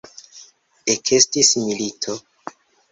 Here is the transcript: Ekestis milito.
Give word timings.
Ekestis 0.95 1.55
milito. 1.69 2.21